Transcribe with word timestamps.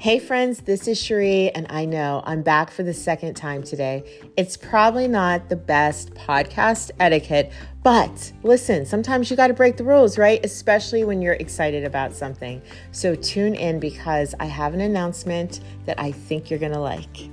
Hey, 0.00 0.20
friends, 0.20 0.60
this 0.60 0.86
is 0.86 0.96
Cherie, 0.96 1.50
and 1.50 1.66
I 1.70 1.84
know 1.84 2.22
I'm 2.24 2.42
back 2.42 2.70
for 2.70 2.84
the 2.84 2.94
second 2.94 3.34
time 3.34 3.64
today. 3.64 4.04
It's 4.36 4.56
probably 4.56 5.08
not 5.08 5.48
the 5.48 5.56
best 5.56 6.14
podcast 6.14 6.92
etiquette, 7.00 7.50
but 7.82 8.32
listen, 8.44 8.86
sometimes 8.86 9.28
you 9.28 9.36
got 9.36 9.48
to 9.48 9.54
break 9.54 9.76
the 9.76 9.82
rules, 9.82 10.16
right? 10.16 10.38
Especially 10.44 11.02
when 11.02 11.20
you're 11.20 11.34
excited 11.34 11.82
about 11.82 12.14
something. 12.14 12.62
So 12.92 13.16
tune 13.16 13.56
in 13.56 13.80
because 13.80 14.36
I 14.38 14.44
have 14.44 14.72
an 14.72 14.82
announcement 14.82 15.62
that 15.86 15.98
I 15.98 16.12
think 16.12 16.48
you're 16.48 16.60
going 16.60 16.74
to 16.74 16.78
like. 16.78 17.28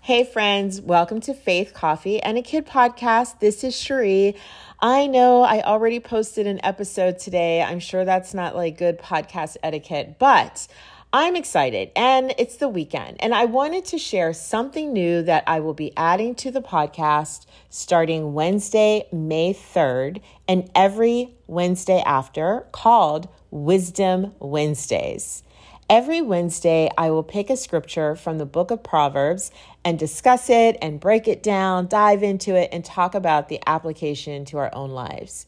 Hey, 0.00 0.22
friends, 0.22 0.80
welcome 0.80 1.20
to 1.22 1.34
Faith 1.34 1.74
Coffee 1.74 2.22
and 2.22 2.38
a 2.38 2.42
Kid 2.42 2.64
podcast. 2.64 3.40
This 3.40 3.64
is 3.64 3.76
Cherie. 3.76 4.36
I 4.80 5.06
know 5.06 5.40
I 5.40 5.62
already 5.62 6.00
posted 6.00 6.46
an 6.46 6.60
episode 6.62 7.18
today. 7.18 7.62
I'm 7.62 7.80
sure 7.80 8.04
that's 8.04 8.34
not 8.34 8.54
like 8.54 8.76
good 8.76 8.98
podcast 8.98 9.56
etiquette, 9.62 10.18
but 10.18 10.68
I'm 11.14 11.34
excited 11.34 11.90
and 11.96 12.34
it's 12.36 12.56
the 12.56 12.68
weekend. 12.68 13.16
And 13.20 13.34
I 13.34 13.46
wanted 13.46 13.86
to 13.86 13.98
share 13.98 14.34
something 14.34 14.92
new 14.92 15.22
that 15.22 15.44
I 15.46 15.60
will 15.60 15.72
be 15.72 15.96
adding 15.96 16.34
to 16.36 16.50
the 16.50 16.60
podcast 16.60 17.46
starting 17.70 18.34
Wednesday, 18.34 19.08
May 19.10 19.54
3rd, 19.54 20.20
and 20.46 20.70
every 20.74 21.34
Wednesday 21.46 22.02
after 22.04 22.66
called 22.72 23.28
Wisdom 23.50 24.34
Wednesdays. 24.40 25.42
Every 25.88 26.20
Wednesday, 26.20 26.90
I 26.98 27.10
will 27.10 27.22
pick 27.22 27.48
a 27.48 27.56
scripture 27.56 28.16
from 28.16 28.38
the 28.38 28.44
book 28.44 28.72
of 28.72 28.82
Proverbs 28.82 29.52
and 29.84 29.96
discuss 29.96 30.50
it 30.50 30.76
and 30.82 30.98
break 30.98 31.28
it 31.28 31.44
down, 31.44 31.86
dive 31.86 32.24
into 32.24 32.56
it, 32.56 32.70
and 32.72 32.84
talk 32.84 33.14
about 33.14 33.48
the 33.48 33.60
application 33.68 34.44
to 34.46 34.58
our 34.58 34.74
own 34.74 34.90
lives. 34.90 35.46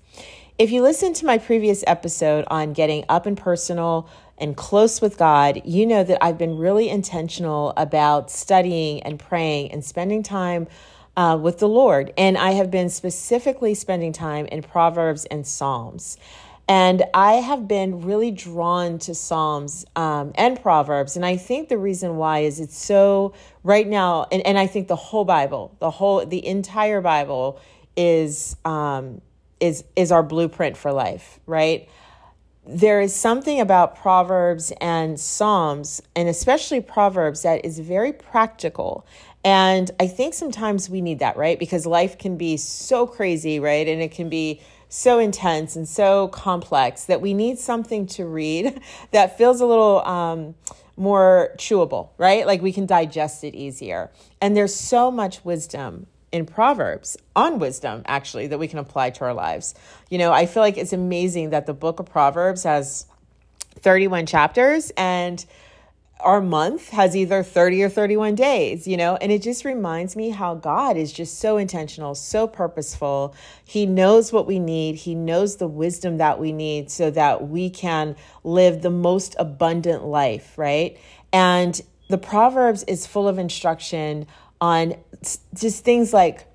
If 0.56 0.70
you 0.70 0.80
listen 0.80 1.12
to 1.14 1.26
my 1.26 1.38
previous 1.38 1.82
episode 1.88 2.44
on 2.48 2.72
getting 2.72 3.04
up 3.08 3.26
and 3.26 3.36
personal 3.36 4.08
and 4.38 4.56
close 4.56 5.00
with 5.00 5.18
God, 5.18 5.60
you 5.64 5.84
know 5.84 6.04
that 6.04 6.22
I've 6.22 6.38
been 6.38 6.56
really 6.56 6.88
intentional 6.88 7.72
about 7.76 8.30
studying 8.30 9.02
and 9.02 9.18
praying 9.18 9.72
and 9.72 9.84
spending 9.84 10.22
time 10.22 10.68
uh, 11.16 11.36
with 11.36 11.58
the 11.58 11.68
Lord. 11.68 12.12
And 12.16 12.38
I 12.38 12.52
have 12.52 12.70
been 12.70 12.90
specifically 12.90 13.74
spending 13.74 14.12
time 14.12 14.46
in 14.46 14.62
Proverbs 14.62 15.24
and 15.24 15.44
Psalms. 15.44 16.16
And 16.68 17.04
I 17.14 17.34
have 17.34 17.66
been 17.66 18.02
really 18.02 18.30
drawn 18.30 18.98
to 19.00 19.14
Psalms 19.14 19.86
um, 19.96 20.32
and 20.34 20.60
Proverbs. 20.60 21.16
And 21.16 21.24
I 21.24 21.38
think 21.38 21.70
the 21.70 21.78
reason 21.78 22.18
why 22.18 22.40
is 22.40 22.60
it's 22.60 22.76
so 22.76 23.32
right 23.64 23.88
now, 23.88 24.26
and, 24.30 24.46
and 24.46 24.58
I 24.58 24.66
think 24.66 24.86
the 24.86 24.96
whole 24.96 25.24
Bible, 25.24 25.74
the 25.78 25.90
whole, 25.90 26.26
the 26.26 26.46
entire 26.46 27.00
Bible 27.00 27.58
is, 27.96 28.54
um, 28.66 29.22
is, 29.60 29.84
is 29.96 30.12
our 30.12 30.22
blueprint 30.22 30.76
for 30.76 30.92
life, 30.92 31.40
right? 31.46 31.88
There 32.66 33.00
is 33.00 33.14
something 33.14 33.60
about 33.60 33.96
Proverbs 33.96 34.70
and 34.78 35.18
Psalms, 35.18 36.02
and 36.14 36.28
especially 36.28 36.82
Proverbs, 36.82 37.42
that 37.42 37.64
is 37.64 37.78
very 37.78 38.12
practical. 38.12 39.06
And 39.42 39.90
I 39.98 40.06
think 40.06 40.34
sometimes 40.34 40.90
we 40.90 41.00
need 41.00 41.20
that, 41.20 41.38
right? 41.38 41.58
Because 41.58 41.86
life 41.86 42.18
can 42.18 42.36
be 42.36 42.58
so 42.58 43.06
crazy, 43.06 43.58
right? 43.58 43.88
And 43.88 44.02
it 44.02 44.10
can 44.10 44.28
be 44.28 44.60
so 44.88 45.18
intense 45.18 45.76
and 45.76 45.88
so 45.88 46.28
complex 46.28 47.04
that 47.04 47.20
we 47.20 47.34
need 47.34 47.58
something 47.58 48.06
to 48.06 48.24
read 48.24 48.80
that 49.10 49.36
feels 49.36 49.60
a 49.60 49.66
little 49.66 50.04
um, 50.06 50.54
more 50.96 51.50
chewable, 51.56 52.10
right? 52.18 52.46
Like 52.46 52.62
we 52.62 52.72
can 52.72 52.86
digest 52.86 53.44
it 53.44 53.54
easier. 53.54 54.10
And 54.40 54.56
there's 54.56 54.74
so 54.74 55.10
much 55.10 55.44
wisdom 55.44 56.06
in 56.30 56.44
Proverbs 56.44 57.16
on 57.34 57.58
wisdom, 57.58 58.02
actually, 58.06 58.48
that 58.48 58.58
we 58.58 58.68
can 58.68 58.78
apply 58.78 59.10
to 59.10 59.24
our 59.24 59.34
lives. 59.34 59.74
You 60.10 60.18
know, 60.18 60.32
I 60.32 60.46
feel 60.46 60.62
like 60.62 60.76
it's 60.76 60.92
amazing 60.92 61.50
that 61.50 61.66
the 61.66 61.72
book 61.72 62.00
of 62.00 62.06
Proverbs 62.06 62.64
has 62.64 63.06
31 63.80 64.26
chapters 64.26 64.92
and 64.96 65.44
our 66.20 66.40
month 66.40 66.90
has 66.90 67.14
either 67.14 67.42
30 67.42 67.84
or 67.84 67.88
31 67.88 68.34
days, 68.34 68.88
you 68.88 68.96
know, 68.96 69.16
and 69.16 69.30
it 69.30 69.40
just 69.40 69.64
reminds 69.64 70.16
me 70.16 70.30
how 70.30 70.54
God 70.54 70.96
is 70.96 71.12
just 71.12 71.38
so 71.38 71.56
intentional, 71.56 72.14
so 72.14 72.48
purposeful. 72.48 73.34
He 73.64 73.86
knows 73.86 74.32
what 74.32 74.46
we 74.46 74.58
need, 74.58 74.96
He 74.96 75.14
knows 75.14 75.56
the 75.56 75.68
wisdom 75.68 76.18
that 76.18 76.40
we 76.40 76.52
need 76.52 76.90
so 76.90 77.10
that 77.12 77.48
we 77.48 77.70
can 77.70 78.16
live 78.42 78.82
the 78.82 78.90
most 78.90 79.36
abundant 79.38 80.04
life, 80.04 80.58
right? 80.58 80.98
And 81.32 81.80
the 82.08 82.18
Proverbs 82.18 82.82
is 82.84 83.06
full 83.06 83.28
of 83.28 83.38
instruction 83.38 84.26
on 84.60 84.94
just 85.54 85.84
things 85.84 86.12
like 86.12 86.46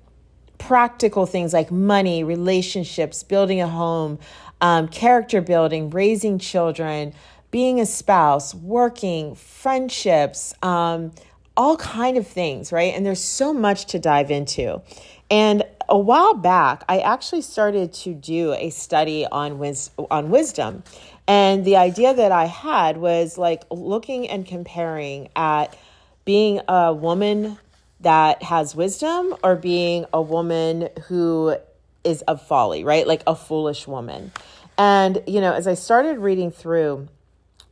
practical 0.58 1.26
things 1.26 1.52
like 1.52 1.70
money, 1.70 2.22
relationships, 2.22 3.22
building 3.22 3.60
a 3.60 3.68
home, 3.68 4.18
um, 4.60 4.88
character 4.88 5.40
building, 5.40 5.90
raising 5.90 6.38
children 6.38 7.12
being 7.54 7.78
a 7.78 7.86
spouse, 7.86 8.52
working, 8.52 9.32
friendships, 9.36 10.52
um, 10.60 11.12
all 11.56 11.76
kind 11.76 12.16
of 12.16 12.26
things, 12.26 12.72
right? 12.72 12.92
And 12.92 13.06
there's 13.06 13.22
so 13.22 13.52
much 13.54 13.86
to 13.86 14.00
dive 14.00 14.32
into. 14.32 14.82
And 15.30 15.62
a 15.88 15.96
while 15.96 16.34
back, 16.34 16.82
I 16.88 16.98
actually 16.98 17.42
started 17.42 17.92
to 17.92 18.12
do 18.12 18.54
a 18.54 18.70
study 18.70 19.24
on 19.24 19.60
wis- 19.60 19.90
on 20.10 20.30
wisdom. 20.30 20.82
And 21.28 21.64
the 21.64 21.76
idea 21.76 22.12
that 22.12 22.32
I 22.32 22.46
had 22.46 22.96
was 22.96 23.38
like 23.38 23.62
looking 23.70 24.28
and 24.28 24.44
comparing 24.44 25.28
at 25.36 25.76
being 26.24 26.60
a 26.66 26.92
woman 26.92 27.56
that 28.00 28.42
has 28.42 28.74
wisdom 28.74 29.32
or 29.44 29.54
being 29.54 30.06
a 30.12 30.20
woman 30.20 30.88
who 31.06 31.54
is 32.02 32.22
of 32.22 32.42
folly, 32.42 32.82
right? 32.82 33.06
Like 33.06 33.22
a 33.28 33.36
foolish 33.36 33.86
woman. 33.86 34.32
And, 34.76 35.22
you 35.28 35.40
know, 35.40 35.52
as 35.52 35.68
I 35.68 35.74
started 35.74 36.18
reading 36.18 36.50
through, 36.50 37.06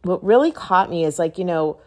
what 0.02 0.22
really 0.24 0.52
caught 0.52 0.90
me 0.90 1.04
is 1.04 1.18
like, 1.18 1.38
you 1.38 1.44
know, 1.44 1.78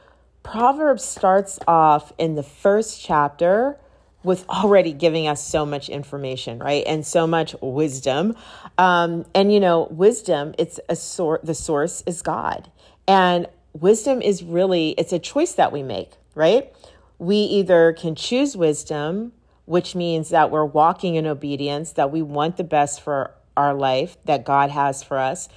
Proverbs 0.44 1.04
starts 1.04 1.60
off 1.68 2.14
in 2.18 2.36
the 2.36 2.44
first 2.44 3.02
chapter 3.02 3.80
with 4.24 4.48
already 4.50 4.92
giving 4.92 5.28
us 5.28 5.46
so 5.46 5.66
much 5.66 5.90
information, 5.90 6.60
right? 6.60 6.84
And 6.88 7.06
so 7.06 7.28
much 7.28 7.56
wisdom. 7.62 8.36
Um, 8.78 9.26
and 9.34 9.54
you 9.54 9.60
know, 9.60 9.88
wisdom, 9.92 10.54
it's 10.58 10.80
a 10.90 10.96
sort 10.96 11.46
the 11.46 11.54
source 11.54 12.04
is 12.06 12.22
God. 12.22 12.72
And 13.08 13.48
wisdom 13.74 14.22
is 14.22 14.44
really 14.44 14.90
it's 14.98 15.14
a 15.14 15.20
choice 15.20 15.54
that 15.54 15.72
we 15.72 15.84
make, 15.84 16.12
right? 16.34 16.74
We 17.18 17.38
either 17.38 17.94
can 17.94 18.16
choose 18.16 18.58
wisdom, 18.58 19.32
which 19.66 19.96
means 19.96 20.30
that 20.30 20.52
we're 20.52 20.66
walking 20.66 21.16
in 21.16 21.26
obedience, 21.26 21.92
that 21.94 22.12
we 22.12 22.22
want 22.22 22.58
the 22.58 22.64
best 22.64 23.02
for 23.02 23.32
our 23.56 23.74
life 23.74 24.18
that 24.26 24.44
God 24.44 24.70
has 24.70 25.02
for 25.04 25.18
us 25.18 25.48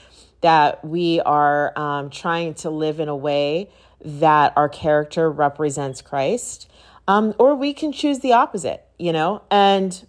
that 0.40 0.84
we 0.84 1.20
are 1.20 1.76
um, 1.78 2.10
trying 2.10 2.54
to 2.54 2.70
live 2.70 3.00
in 3.00 3.08
a 3.08 3.16
way 3.16 3.70
that 4.04 4.52
our 4.56 4.68
character 4.68 5.30
represents 5.30 6.00
Christ, 6.00 6.70
um, 7.08 7.34
or 7.38 7.54
we 7.54 7.72
can 7.72 7.92
choose 7.92 8.20
the 8.20 8.32
opposite, 8.32 8.84
you 8.98 9.12
know? 9.12 9.42
And 9.50 10.06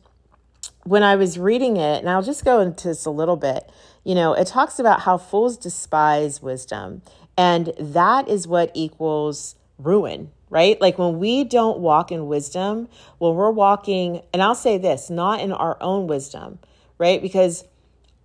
when 0.84 1.04
I 1.04 1.16
was 1.16 1.40
reading 1.40 1.78
it, 1.78 2.00
and 2.00 2.10
I'll 2.10 2.24
just 2.24 2.46
go 2.46 2.60
into 2.60 2.90
this 2.90 3.06
a 3.06 3.12
little 3.12 3.36
bit, 3.36 3.70
you 4.04 4.16
know, 4.16 4.34
it 4.34 4.48
talks 4.48 4.80
about 4.80 5.02
how 5.02 5.18
fools 5.18 5.58
despise 5.58 6.42
wisdom, 6.42 7.02
and 7.38 7.74
that 7.80 8.28
is 8.28 8.48
what 8.48 8.72
equals 8.74 9.56
ruin, 9.78 10.32
right? 10.50 10.80
Like 10.80 10.98
when 10.98 11.20
we 11.20 11.44
don't 11.44 11.80
walk 11.80 12.12
in 12.12 12.28
wisdom, 12.28 12.90
when 13.18 13.36
we're 13.36 13.52
walking, 13.52 14.22
and 14.34 14.42
I'll 14.42 14.56
say 14.56 14.78
this, 14.78 15.10
not 15.10 15.42
in 15.42 15.52
our 15.52 15.78
own 15.82 16.08
wisdom, 16.08 16.60
right? 16.98 17.22
Because 17.22 17.66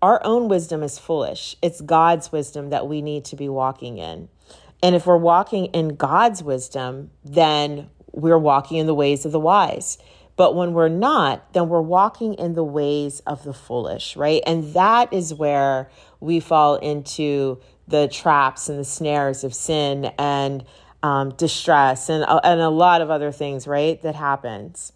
our 0.05 0.21
own 0.23 0.49
wisdom 0.49 0.83
is 0.83 0.99
foolish. 0.99 1.57
It's 1.63 1.81
God's 1.81 2.31
wisdom 2.31 2.69
that 2.69 2.87
we 2.87 3.01
need 3.01 3.25
to 3.25 3.37
be 3.37 3.49
walking 3.49 3.97
in. 3.97 4.29
And 4.83 4.95
if 4.95 5.07
we're 5.07 5.17
walking 5.17 5.65
in 5.67 5.97
God's 5.97 6.43
wisdom, 6.43 7.11
then 7.25 7.89
we're 8.13 8.37
walking 8.37 8.77
in 8.77 8.87
the 8.87 8.95
ways 8.95 9.25
of 9.25 9.33
the 9.33 9.41
wise. 9.41 9.97
But 10.37 10.55
when 10.55 10.75
we're 10.75 10.91
not, 10.91 11.55
then 11.55 11.71
we're 11.71 11.81
walking 11.81 12.35
in 12.35 12.53
the 12.53 12.63
ways 12.63 13.21
of 13.21 13.45
the 13.45 13.55
foolish, 13.55 14.15
right? 14.15 14.43
And 14.47 14.75
that 14.75 15.11
is 15.11 15.33
where 15.33 15.89
we 16.21 16.39
fall 16.39 16.77
into 16.77 17.63
the 17.89 18.07
traps 18.07 18.69
and 18.69 18.79
the 18.79 18.85
snares 18.85 19.43
of 19.43 19.55
sin 19.55 20.13
and 20.19 20.67
um, 21.03 21.31
distress 21.31 22.11
and, 22.11 22.27
and 22.29 22.61
a 22.61 22.69
lot 22.69 23.01
of 23.01 23.11
other 23.11 23.33
things, 23.33 23.67
right? 23.67 24.03
That 24.03 24.17
happens. 24.17 24.93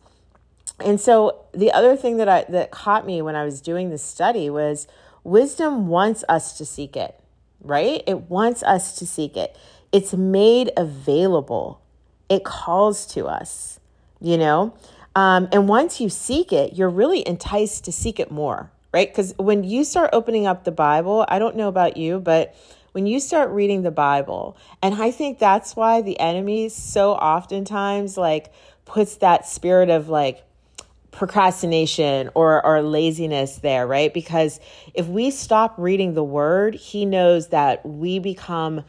And 0.84 1.00
so 1.00 1.44
the 1.52 1.72
other 1.72 1.96
thing 1.96 2.19
that 2.19 2.28
I 2.28 2.44
that 2.48 2.70
caught 2.70 3.06
me 3.06 3.20
when 3.22 3.34
I 3.34 3.44
was 3.44 3.60
doing 3.60 3.90
this 3.90 4.02
study 4.02 4.48
was 4.48 4.86
wisdom 5.25 5.88
wants 5.88 6.25
us 6.28 6.56
to 6.58 6.64
seek 6.64 6.96
it, 6.96 7.19
right? 7.60 8.02
It 8.06 8.30
wants 8.30 8.62
us 8.62 8.96
to 8.98 9.06
seek 9.06 9.36
it. 9.36 9.56
It's 9.90 10.14
made 10.14 10.70
available. 10.76 11.80
It 12.28 12.44
calls 12.44 13.06
to 13.14 13.26
us, 13.26 13.80
you 14.20 14.36
know? 14.36 14.75
Um, 15.16 15.48
and 15.50 15.69
once 15.69 16.00
you 16.00 16.08
seek 16.08 16.52
it, 16.52 16.75
you're 16.75 16.90
really 16.90 17.26
enticed 17.26 17.84
to 17.86 17.92
seek 17.92 18.20
it 18.20 18.31
more, 18.31 18.70
right? 18.92 19.08
Because 19.10 19.34
when 19.38 19.64
you 19.64 19.82
start 19.82 20.10
opening 20.12 20.46
up 20.46 20.64
the 20.64 20.70
Bible, 20.70 21.24
I 21.28 21.38
don't 21.38 21.56
know 21.56 21.69
about 21.69 21.96
you, 21.96 22.20
but 22.20 22.54
when 22.92 23.06
you 23.06 23.19
start 23.19 23.50
reading 23.50 23.82
the 23.82 23.90
Bible, 23.90 24.56
and 24.82 24.94
I 24.94 25.10
think 25.10 25.38
that's 25.38 25.74
why 25.74 26.02
the 26.02 26.20
enemy 26.20 26.69
so 26.69 27.12
oftentimes 27.12 28.16
like 28.16 28.52
puts 28.84 29.16
that 29.16 29.46
spirit 29.46 29.90
of 29.90 30.08
like 30.08 30.44
procrastination 31.10 32.31
or, 32.34 32.64
or 32.64 32.82
laziness 32.82 33.56
there, 33.56 33.87
right? 33.87 34.12
Because 34.12 34.60
if 34.94 35.06
we 35.06 35.31
stop 35.31 35.75
reading 35.78 36.14
the 36.14 36.25
word, 36.25 36.75
he 36.75 37.05
knows 37.05 37.49
that 37.49 37.84
we 37.87 38.19
become 38.19 38.84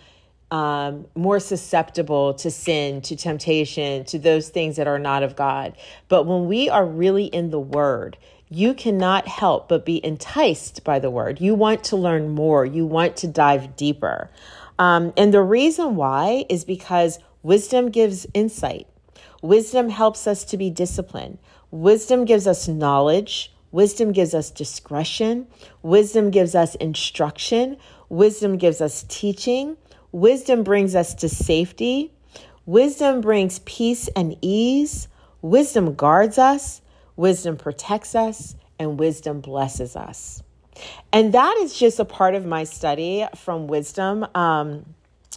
um, 0.51 1.05
more 1.15 1.39
susceptible 1.39 2.33
to 2.35 2.49
sin, 2.49 3.01
to 3.01 3.15
temptation, 3.15 4.03
to 4.05 4.17
those 4.17 4.49
things 4.49 4.77
that 4.77 4.87
are 4.87 4.99
not 4.99 5.23
of 5.23 5.35
God. 5.35 5.77
But 6.07 6.23
when 6.23 6.47
we 6.47 6.69
are 6.69 6.85
really 6.85 7.25
in 7.25 7.51
the 7.51 7.59
word, 7.59 8.17
you 8.49 8.73
cannot 8.73 9.27
help 9.27 9.69
but 9.69 9.85
be 9.85 10.03
enticed 10.03 10.83
by 10.83 10.99
the 10.99 11.11
word. 11.11 11.39
You 11.39 11.53
want 11.53 11.83
to 11.85 11.97
learn 11.97 12.29
more, 12.29 12.65
you 12.65 12.85
want 12.85 13.17
to 13.17 13.27
dive 13.27 13.75
deeper. 13.75 14.29
Um, 14.79 15.13
and 15.17 15.33
the 15.33 15.41
reason 15.41 15.95
why 15.95 16.45
is 16.49 16.65
because 16.65 17.19
wisdom 17.43 17.91
gives 17.91 18.25
insight. 18.33 18.87
Wisdom 19.41 19.89
helps 19.89 20.25
us 20.25 20.43
to 20.45 20.57
be 20.57 20.69
disciplined. 20.69 21.37
Wisdom 21.71 22.25
gives 22.25 22.47
us 22.47 22.67
knowledge. 22.67 23.51
Wisdom 23.71 24.11
gives 24.11 24.33
us 24.33 24.49
discretion. 24.49 25.47
Wisdom 25.83 26.31
gives 26.31 26.55
us 26.55 26.75
instruction. 26.75 27.77
Wisdom 28.09 28.57
gives 28.57 28.81
us 28.81 29.05
teaching. 29.07 29.77
Wisdom 30.11 30.63
brings 30.63 30.95
us 30.95 31.13
to 31.15 31.29
safety. 31.29 32.11
Wisdom 32.65 33.21
brings 33.21 33.59
peace 33.59 34.07
and 34.15 34.35
ease. 34.41 35.07
Wisdom 35.41 35.93
guards 35.93 36.37
us. 36.37 36.81
Wisdom 37.15 37.57
protects 37.57 38.15
us. 38.15 38.55
And 38.79 38.99
wisdom 38.99 39.41
blesses 39.41 39.95
us. 39.95 40.41
And 41.11 41.33
that 41.33 41.57
is 41.57 41.77
just 41.77 41.99
a 41.99 42.05
part 42.05 42.35
of 42.35 42.45
my 42.45 42.63
study 42.63 43.25
from 43.35 43.67
wisdom 43.67 44.25
um, 44.33 44.85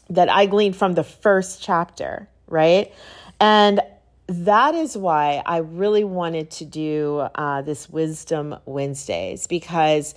that 0.09 0.29
I 0.29 0.47
gleaned 0.47 0.77
from 0.77 0.95
the 0.95 1.05
first 1.05 1.63
chapter, 1.63 2.29
right? 2.47 2.93
And 3.41 3.81
that 4.27 4.75
is 4.75 4.97
why 4.97 5.43
I 5.45 5.59
really 5.59 6.05
wanted 6.05 6.51
to 6.53 6.65
do 6.65 7.29
uh, 7.35 7.63
this 7.63 7.89
Wisdom 7.89 8.57
Wednesdays 8.65 9.47
because 9.47 10.15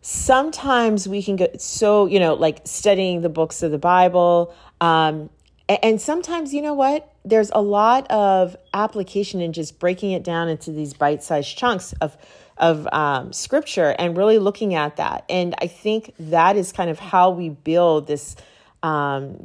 sometimes 0.00 1.08
we 1.08 1.22
can 1.22 1.36
get 1.36 1.60
so, 1.60 2.06
you 2.06 2.20
know, 2.20 2.34
like 2.34 2.60
studying 2.64 3.22
the 3.22 3.28
books 3.28 3.62
of 3.62 3.70
the 3.70 3.78
Bible. 3.78 4.54
Um, 4.80 5.30
and 5.68 6.00
sometimes, 6.00 6.54
you 6.54 6.62
know 6.62 6.74
what? 6.74 7.12
There's 7.24 7.50
a 7.52 7.60
lot 7.60 8.08
of 8.10 8.56
application 8.72 9.40
in 9.40 9.52
just 9.52 9.80
breaking 9.80 10.12
it 10.12 10.22
down 10.22 10.48
into 10.48 10.70
these 10.70 10.94
bite 10.94 11.22
sized 11.22 11.56
chunks 11.56 11.92
of 11.94 12.16
of 12.58 12.88
um, 12.92 13.34
scripture 13.34 13.94
and 13.98 14.16
really 14.16 14.38
looking 14.38 14.74
at 14.74 14.96
that. 14.96 15.24
And 15.28 15.54
I 15.58 15.66
think 15.66 16.14
that 16.18 16.56
is 16.56 16.72
kind 16.72 16.88
of 16.88 16.98
how 16.98 17.30
we 17.30 17.50
build 17.50 18.06
this 18.06 18.36
um, 18.82 19.40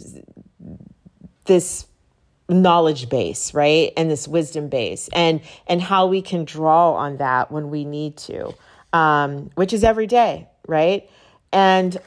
this 1.46 1.88
knowledge 2.52 3.10
base, 3.10 3.54
right, 3.54 3.92
and 3.98 4.12
this 4.12 4.28
wisdom 4.28 4.68
base, 4.68 5.10
and 5.14 5.42
and 5.68 5.82
how 5.82 6.08
we 6.08 6.22
can 6.22 6.46
draw 6.46 6.94
on 6.94 7.18
that 7.18 7.52
when 7.52 7.70
we 7.70 7.86
need 7.86 8.18
to, 8.18 8.54
um, 8.94 9.50
which 9.56 9.74
is 9.74 9.84
every 9.84 10.08
day, 10.08 10.48
right? 10.68 11.10
And 11.52 11.98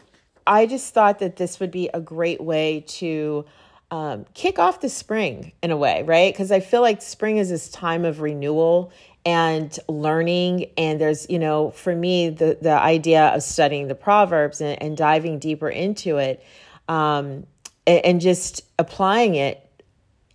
I 0.47 0.67
just 0.67 0.93
thought 0.95 1.19
that 1.21 1.37
this 1.37 1.59
would 1.61 1.71
be 1.71 1.89
a 1.93 2.01
great 2.01 2.41
way 2.41 2.85
to 2.87 3.45
um, 3.91 4.27
kick 4.35 4.59
off 4.59 4.81
the 4.81 4.89
spring 4.89 5.53
in 5.63 5.71
a 5.71 5.77
way, 5.77 6.03
right? 6.03 6.33
Because 6.33 6.53
I 6.53 6.61
feel 6.61 6.81
like 6.83 7.01
spring 7.01 7.39
is 7.39 7.49
this 7.49 7.69
time 7.69 8.05
of 8.05 8.21
renewal 8.21 8.93
and 9.27 9.79
learning 9.89 10.67
and 10.77 11.01
there's 11.01 11.27
you 11.31 11.39
know 11.39 11.71
for 11.71 11.95
me 11.95 12.29
the 12.29 12.59
the 12.61 12.73
idea 12.73 13.29
of 13.29 13.43
studying 13.43 13.89
the 13.89 13.95
proverbs 13.95 14.61
and, 14.61 14.81
and 14.83 14.97
diving 14.97 15.39
deeper 15.39 15.69
into 15.69 16.19
it 16.19 16.45
um, 16.89 17.47
and, 17.87 18.05
and 18.05 18.21
just 18.21 18.63
applying 18.79 19.35
it 19.35 19.64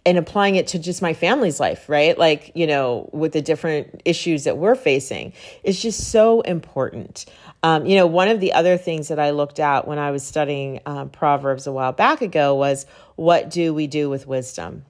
and 0.09 0.17
applying 0.17 0.55
it 0.55 0.65
to 0.65 0.79
just 0.79 1.03
my 1.03 1.13
family's 1.13 1.59
life 1.59 1.87
right? 1.87 2.17
Like 2.17 2.51
you 2.55 2.65
know 2.65 3.09
with 3.13 3.31
the 3.31 3.41
different 3.41 4.01
issues 4.05 4.45
that 4.45 4.57
we're 4.57 4.75
facing. 4.75 5.33
Is 5.63 5.79
just 5.79 6.09
so 6.11 6.41
important. 6.41 7.25
Um, 7.61 7.85
you 7.85 7.95
know 7.95 8.07
one 8.07 8.27
of 8.27 8.39
the 8.39 8.53
other 8.53 8.77
things 8.77 9.09
that 9.09 9.19
i 9.19 9.29
looked 9.31 9.59
at 9.59 9.87
when 9.87 9.99
i 9.99 10.11
was 10.11 10.23
studying 10.23 10.79
um, 10.85 11.09
proverbs 11.09 11.67
a 11.67 11.71
while 11.71 11.91
back 11.91 12.21
ago 12.21 12.55
was 12.55 12.85
what 13.17 13.49
do 13.49 13.73
we 13.73 13.85
do 13.85 14.09
with 14.09 14.25
wisdom? 14.25 14.83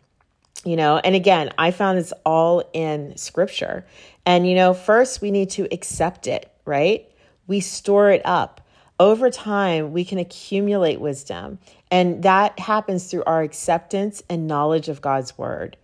You 0.64 0.78
know 0.78 0.98
and 0.98 1.16
again 1.16 1.52
i 1.58 1.72
found 1.72 2.00
it's 2.00 2.14
all 2.26 2.64
in 2.72 3.18
scripture. 3.18 3.86
And 4.26 4.48
you 4.48 4.56
know 4.56 4.74
first 4.74 5.22
we 5.22 5.32
need 5.32 5.50
to 5.52 5.68
accept 5.74 6.28
it 6.28 6.50
right? 6.66 7.10
We 7.48 7.60
store 7.60 8.12
it 8.12 8.22
up. 8.24 8.62
Over 9.00 9.30
time 9.32 9.92
we 9.92 10.06
can 10.06 10.20
accumulate 10.20 11.02
wisdom 11.02 11.60
and 11.92 12.24
that 12.24 12.60
happens 12.60 13.10
through 13.10 13.24
our 13.26 13.42
acceptance 13.42 14.24
and 14.30 14.48
knowledge 14.48 14.90
of 14.90 15.02
god's 15.02 15.38
word. 15.38 15.78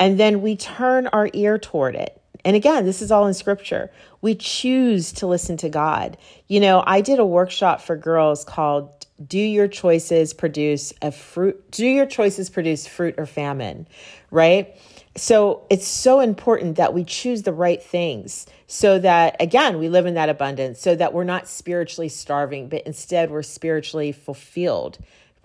And 0.00 0.18
then 0.18 0.42
we 0.42 0.56
turn 0.56 1.08
our 1.08 1.28
ear 1.32 1.58
toward 1.58 1.96
it. 1.96 2.20
And 2.44 2.54
again 2.56 2.84
this 2.84 3.02
is 3.02 3.10
all 3.10 3.26
in 3.26 3.34
scripture. 3.34 3.90
We 4.20 4.34
choose 4.34 5.12
to 5.14 5.26
listen 5.26 5.56
to 5.58 5.68
god. 5.68 6.16
You 6.48 6.60
know 6.60 6.82
i 6.86 7.00
did 7.00 7.18
a 7.18 7.26
workshop 7.26 7.80
for 7.80 7.96
girls 7.96 8.44
called 8.44 9.06
do 9.26 9.38
your 9.38 9.66
choices 9.66 10.32
produce 10.32 10.92
a 11.02 11.10
fruit 11.10 11.70
do 11.72 11.86
your 11.86 12.06
choices 12.06 12.50
produce 12.50 12.86
fruit 12.86 13.16
or 13.18 13.26
famine 13.26 13.88
right? 14.30 14.76
So 15.16 15.66
it's 15.68 15.86
so 15.86 16.20
important 16.20 16.76
that 16.76 16.94
we 16.94 17.02
choose 17.04 17.42
the 17.42 17.52
right 17.52 17.82
things 17.82 18.46
so 18.66 18.98
that 19.00 19.36
again 19.40 19.78
we 19.78 19.88
live 19.88 20.06
in 20.06 20.14
that 20.14 20.28
abundance 20.28 20.80
so 20.80 20.94
that 20.94 21.12
we're 21.12 21.24
not 21.24 21.48
spiritually 21.48 22.08
starving 22.08 22.68
but 22.68 22.86
instead 22.86 23.30
we're 23.30 23.42
spiritually 23.42 24.12
fulfilled 24.12 24.98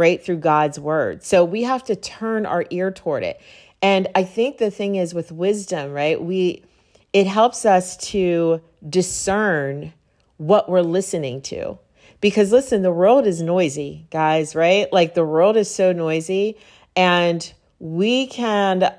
right 0.04 0.24
through 0.24 0.38
God's 0.38 0.78
word. 0.78 1.24
So 1.24 1.46
we 1.46 1.64
have 1.64 1.84
to 1.86 1.96
turn 1.96 2.46
our 2.46 2.66
ear 2.70 2.92
toward 2.92 3.24
it. 3.24 3.40
And 3.82 4.08
i 4.16 4.24
think 4.24 4.58
the 4.58 4.72
thing 4.72 4.96
is 4.96 5.14
with 5.14 5.32
wisdom 5.32 5.92
right? 5.92 6.22
We 6.22 6.64
it 7.14 7.28
helps 7.28 7.66
us 7.66 7.96
to 8.12 8.62
discern 8.88 9.94
what 10.38 10.68
we're 10.68 10.82
listening 10.82 11.42
to. 11.44 11.78
Because 12.20 12.52
listen, 12.52 12.82
the 12.82 12.92
world 12.92 13.28
is 13.28 13.42
noisy, 13.42 14.08
guys, 14.10 14.56
right? 14.56 14.92
Like 14.92 15.14
the 15.14 15.26
world 15.26 15.56
is 15.58 15.74
so 15.74 15.94
noisy. 15.94 16.58
And 16.96 17.54
we 17.80 18.28
can 18.28 18.92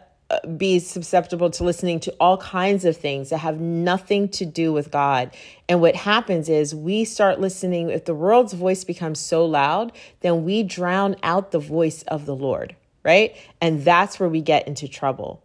be 0.57 0.79
susceptible 0.79 1.51
to 1.51 1.65
listening 1.65 2.01
to 2.01 2.13
all 2.21 2.39
kinds 2.39 2.85
of 2.85 2.97
things 2.97 3.31
that 3.31 3.39
have 3.39 3.61
nothing 3.61 4.29
to 4.31 4.47
do 4.47 4.73
with 4.73 4.91
God. 4.91 5.35
And 5.69 5.81
what 5.81 5.97
happens 5.97 6.49
is 6.49 6.75
we 6.75 7.05
start 7.05 7.41
listening, 7.41 7.91
if 7.91 8.05
the 8.05 8.15
world's 8.15 8.53
voice 8.53 8.85
becomes 8.85 9.21
so 9.21 9.45
loud, 9.45 9.93
then 10.21 10.45
we 10.45 10.63
drown 10.63 11.17
out 11.23 11.51
the 11.51 11.59
voice 11.59 12.03
of 12.03 12.27
the 12.27 12.35
Lord, 12.35 12.77
right? 13.03 13.37
And 13.61 13.85
that's 13.85 14.21
where 14.21 14.29
we 14.29 14.41
get 14.41 14.69
into 14.69 14.89
trouble. 14.89 15.43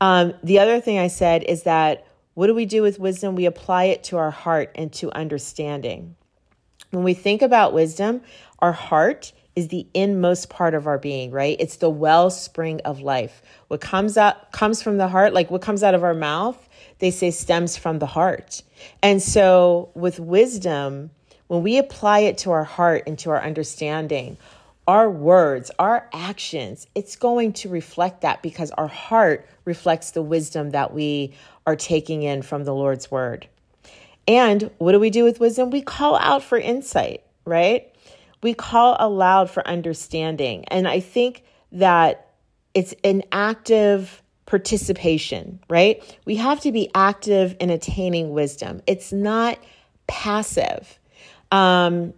Um, 0.00 0.34
the 0.42 0.58
other 0.60 0.80
thing 0.80 0.98
I 0.98 1.08
said 1.08 1.42
is 1.42 1.64
that 1.64 2.06
what 2.34 2.46
do 2.46 2.54
we 2.54 2.66
do 2.66 2.82
with 2.82 3.00
wisdom? 3.00 3.34
We 3.34 3.46
apply 3.46 3.84
it 3.84 4.04
to 4.04 4.16
our 4.16 4.30
heart 4.30 4.70
and 4.76 4.92
to 4.94 5.10
understanding. 5.12 6.14
When 6.90 7.02
we 7.02 7.12
think 7.12 7.42
about 7.42 7.72
wisdom, 7.72 8.20
our 8.60 8.72
heart 8.72 9.32
is 9.58 9.68
the 9.68 9.88
inmost 9.92 10.48
part 10.48 10.72
of 10.72 10.86
our 10.86 10.98
being, 10.98 11.32
right? 11.32 11.56
It's 11.58 11.78
the 11.78 11.90
wellspring 11.90 12.80
of 12.82 13.00
life. 13.00 13.42
What 13.66 13.80
comes 13.80 14.16
up 14.16 14.52
comes 14.52 14.80
from 14.80 14.98
the 14.98 15.08
heart, 15.08 15.34
like 15.34 15.50
what 15.50 15.62
comes 15.62 15.82
out 15.82 15.96
of 15.96 16.04
our 16.04 16.14
mouth, 16.14 16.68
they 17.00 17.10
say 17.10 17.32
stems 17.32 17.76
from 17.76 17.98
the 17.98 18.06
heart. 18.06 18.62
And 19.02 19.20
so 19.20 19.90
with 19.94 20.20
wisdom, 20.20 21.10
when 21.48 21.64
we 21.64 21.76
apply 21.76 22.20
it 22.20 22.38
to 22.38 22.52
our 22.52 22.62
heart 22.62 23.02
and 23.08 23.18
to 23.18 23.30
our 23.30 23.42
understanding, 23.42 24.38
our 24.86 25.10
words, 25.10 25.72
our 25.80 26.08
actions, 26.12 26.86
it's 26.94 27.16
going 27.16 27.52
to 27.54 27.68
reflect 27.68 28.20
that 28.20 28.44
because 28.44 28.70
our 28.70 28.86
heart 28.86 29.44
reflects 29.64 30.12
the 30.12 30.22
wisdom 30.22 30.70
that 30.70 30.94
we 30.94 31.34
are 31.66 31.74
taking 31.74 32.22
in 32.22 32.42
from 32.42 32.62
the 32.62 32.72
Lord's 32.72 33.10
word. 33.10 33.48
And 34.28 34.70
what 34.78 34.92
do 34.92 35.00
we 35.00 35.10
do 35.10 35.24
with 35.24 35.40
wisdom? 35.40 35.70
We 35.70 35.82
call 35.82 36.14
out 36.14 36.44
for 36.44 36.58
insight, 36.58 37.24
right? 37.44 37.92
We 38.42 38.54
call 38.54 38.96
aloud 38.98 39.50
for 39.50 39.66
understanding. 39.66 40.64
And 40.66 40.86
I 40.86 41.00
think 41.00 41.44
that 41.72 42.30
it's 42.74 42.94
an 43.04 43.22
active 43.32 44.22
participation, 44.46 45.60
right? 45.68 46.02
We 46.24 46.36
have 46.36 46.60
to 46.60 46.72
be 46.72 46.90
active 46.94 47.56
in 47.60 47.70
attaining 47.70 48.30
wisdom. 48.30 48.80
It's 48.86 49.12
not 49.12 49.58
passive. 50.06 50.98
Um, 51.50 52.14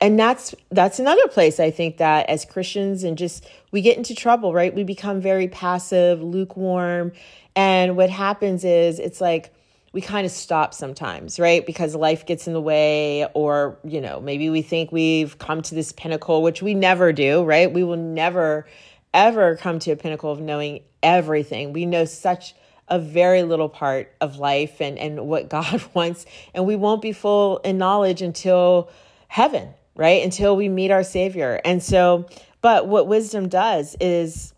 and 0.00 0.18
that's 0.18 0.54
that's 0.70 0.98
another 0.98 1.26
place 1.28 1.58
I 1.58 1.70
think 1.70 1.96
that 1.98 2.28
as 2.28 2.44
Christians 2.44 3.02
and 3.02 3.16
just 3.16 3.46
we 3.72 3.80
get 3.80 3.96
into 3.96 4.14
trouble, 4.14 4.52
right? 4.52 4.74
We 4.74 4.84
become 4.84 5.20
very 5.20 5.48
passive, 5.48 6.22
lukewarm, 6.22 7.12
and 7.54 7.96
what 7.96 8.10
happens 8.10 8.64
is 8.64 8.98
it's 8.98 9.20
like 9.20 9.52
we 9.92 10.00
kind 10.00 10.26
of 10.26 10.32
stop 10.32 10.74
sometimes, 10.74 11.38
right? 11.40 11.64
Because 11.64 11.94
life 11.94 12.26
gets 12.26 12.46
in 12.46 12.52
the 12.52 12.60
way, 12.60 13.26
or, 13.34 13.78
you 13.84 14.00
know, 14.00 14.20
maybe 14.20 14.50
we 14.50 14.62
think 14.62 14.92
we've 14.92 15.38
come 15.38 15.62
to 15.62 15.74
this 15.74 15.92
pinnacle, 15.92 16.42
which 16.42 16.62
we 16.62 16.74
never 16.74 17.12
do, 17.12 17.44
right? 17.44 17.72
We 17.72 17.82
will 17.82 17.96
never, 17.96 18.66
ever 19.14 19.56
come 19.56 19.78
to 19.80 19.92
a 19.92 19.96
pinnacle 19.96 20.30
of 20.30 20.40
knowing 20.40 20.82
everything. 21.02 21.72
We 21.72 21.86
know 21.86 22.04
such 22.04 22.54
a 22.88 22.98
very 22.98 23.42
little 23.42 23.68
part 23.68 24.14
of 24.20 24.38
life 24.38 24.80
and, 24.80 24.98
and 24.98 25.26
what 25.26 25.48
God 25.48 25.82
wants, 25.94 26.26
and 26.54 26.66
we 26.66 26.76
won't 26.76 27.02
be 27.02 27.12
full 27.12 27.58
in 27.58 27.78
knowledge 27.78 28.22
until 28.22 28.90
heaven, 29.28 29.70
right? 29.94 30.22
Until 30.22 30.56
we 30.56 30.68
meet 30.68 30.90
our 30.90 31.04
Savior. 31.04 31.60
And 31.64 31.82
so, 31.82 32.28
but 32.60 32.86
what 32.86 33.06
wisdom 33.06 33.48
does 33.48 33.96
is 34.00 34.52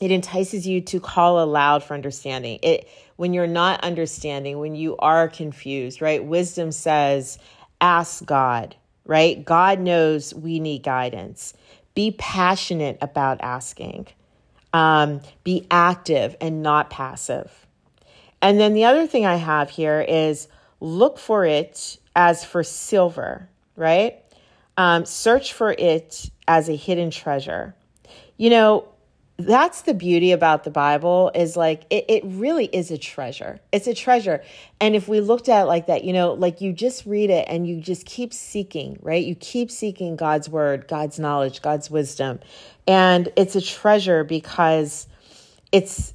it 0.00 0.10
entices 0.10 0.66
you 0.66 0.80
to 0.80 0.98
call 0.98 1.42
aloud 1.42 1.84
for 1.84 1.94
understanding. 1.94 2.58
It 2.62 2.88
when 3.22 3.32
you're 3.32 3.46
not 3.46 3.84
understanding, 3.84 4.58
when 4.58 4.74
you 4.74 4.96
are 4.96 5.28
confused, 5.28 6.02
right? 6.02 6.24
Wisdom 6.24 6.72
says, 6.72 7.38
ask 7.80 8.24
God, 8.24 8.74
right? 9.04 9.44
God 9.44 9.78
knows 9.78 10.34
we 10.34 10.58
need 10.58 10.82
guidance. 10.82 11.54
Be 11.94 12.16
passionate 12.18 12.98
about 13.00 13.40
asking. 13.40 14.08
Um, 14.72 15.20
be 15.44 15.68
active 15.70 16.34
and 16.40 16.64
not 16.64 16.90
passive. 16.90 17.64
And 18.40 18.58
then 18.58 18.74
the 18.74 18.86
other 18.86 19.06
thing 19.06 19.24
I 19.24 19.36
have 19.36 19.70
here 19.70 20.00
is 20.00 20.48
look 20.80 21.16
for 21.16 21.44
it 21.44 21.98
as 22.16 22.44
for 22.44 22.64
silver, 22.64 23.48
right? 23.76 24.16
Um, 24.76 25.06
search 25.06 25.52
for 25.52 25.70
it 25.70 26.28
as 26.48 26.68
a 26.68 26.74
hidden 26.74 27.12
treasure. 27.12 27.76
You 28.36 28.50
know, 28.50 28.88
that's 29.38 29.82
the 29.82 29.94
beauty 29.94 30.32
about 30.32 30.64
the 30.64 30.70
Bible 30.70 31.30
is 31.34 31.56
like 31.56 31.84
it, 31.90 32.04
it 32.08 32.22
really 32.24 32.66
is 32.66 32.90
a 32.90 32.98
treasure. 32.98 33.58
It's 33.72 33.86
a 33.86 33.94
treasure. 33.94 34.42
And 34.80 34.94
if 34.94 35.08
we 35.08 35.20
looked 35.20 35.48
at 35.48 35.62
it 35.62 35.66
like 35.66 35.86
that, 35.86 36.04
you 36.04 36.12
know, 36.12 36.34
like 36.34 36.60
you 36.60 36.72
just 36.72 37.06
read 37.06 37.30
it 37.30 37.46
and 37.48 37.66
you 37.66 37.80
just 37.80 38.06
keep 38.06 38.32
seeking, 38.32 38.98
right? 39.00 39.24
You 39.24 39.34
keep 39.34 39.70
seeking 39.70 40.16
God's 40.16 40.48
word, 40.48 40.86
God's 40.86 41.18
knowledge, 41.18 41.62
God's 41.62 41.90
wisdom. 41.90 42.40
And 42.86 43.32
it's 43.36 43.56
a 43.56 43.60
treasure 43.60 44.22
because 44.22 45.06
it's 45.72 46.12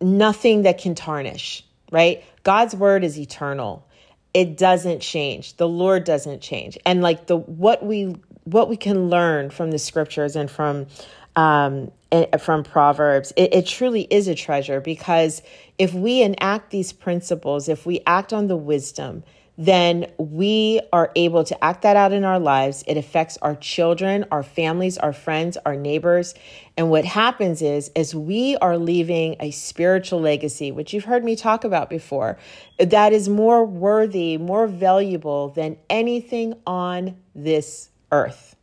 nothing 0.00 0.62
that 0.62 0.78
can 0.78 0.94
tarnish, 0.94 1.64
right? 1.90 2.24
God's 2.44 2.74
word 2.74 3.04
is 3.04 3.18
eternal. 3.18 3.86
It 4.32 4.56
doesn't 4.56 5.00
change. 5.00 5.56
The 5.56 5.68
Lord 5.68 6.04
doesn't 6.04 6.40
change. 6.40 6.78
And 6.86 7.02
like 7.02 7.26
the 7.26 7.36
what 7.36 7.84
we 7.84 8.14
what 8.44 8.68
we 8.68 8.76
can 8.76 9.10
learn 9.10 9.50
from 9.50 9.70
the 9.70 9.78
scriptures 9.78 10.36
and 10.36 10.50
from 10.50 10.86
um, 11.36 11.90
from 12.40 12.64
Proverbs, 12.64 13.32
it, 13.36 13.54
it 13.54 13.66
truly 13.66 14.02
is 14.10 14.28
a 14.28 14.34
treasure 14.34 14.80
because 14.80 15.42
if 15.78 15.94
we 15.94 16.22
enact 16.22 16.70
these 16.70 16.92
principles, 16.92 17.68
if 17.68 17.86
we 17.86 18.00
act 18.06 18.32
on 18.32 18.46
the 18.46 18.56
wisdom, 18.56 19.22
then 19.60 20.10
we 20.16 20.80
are 20.90 21.12
able 21.16 21.44
to 21.44 21.64
act 21.64 21.82
that 21.82 21.94
out 21.94 22.12
in 22.12 22.24
our 22.24 22.40
lives. 22.40 22.82
It 22.86 22.96
affects 22.96 23.36
our 23.42 23.54
children, 23.56 24.24
our 24.30 24.42
families, 24.42 24.96
our 24.96 25.12
friends, 25.12 25.58
our 25.66 25.76
neighbors. 25.76 26.34
And 26.78 26.88
what 26.88 27.04
happens 27.04 27.60
is, 27.60 27.90
is 27.94 28.14
we 28.14 28.56
are 28.56 28.78
leaving 28.78 29.36
a 29.38 29.50
spiritual 29.50 30.20
legacy, 30.20 30.72
which 30.72 30.94
you've 30.94 31.04
heard 31.04 31.24
me 31.24 31.36
talk 31.36 31.64
about 31.64 31.90
before, 31.90 32.38
that 32.78 33.12
is 33.12 33.28
more 33.28 33.66
worthy, 33.66 34.38
more 34.38 34.66
valuable 34.66 35.50
than 35.50 35.76
anything 35.90 36.54
on 36.66 37.18
this 37.34 37.90
earth. 38.10 38.56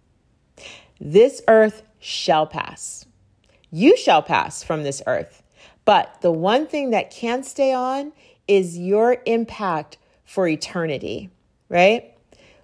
This 0.99 1.43
earth 1.47 1.83
shall 1.99 2.47
pass. 2.47 3.06
You 3.77 3.96
shall 3.96 4.24
pass 4.24 4.63
from 4.63 4.81
this 4.81 5.03
earth. 5.05 5.43
But 5.86 6.22
the 6.22 6.31
one 6.31 6.65
thing 6.65 6.89
that 6.89 7.12
can 7.12 7.43
stay 7.43 7.74
on 7.74 8.12
is 8.48 8.75
your 8.75 9.17
impact 9.27 10.00
for 10.25 10.48
eternity, 10.48 11.29
right? 11.69 12.12